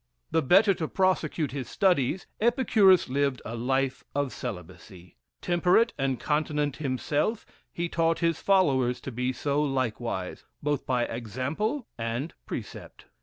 [0.31, 5.15] The better to prosecute his studies, Epicurus lived a life of celibacy.
[5.41, 11.85] Temperate and continent himself, he taught his followers to be so likewise, both by example
[11.99, 13.05] and precept.